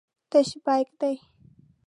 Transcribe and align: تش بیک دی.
تش 0.31 0.49
بیک 0.65 0.87
دی. 0.99 1.15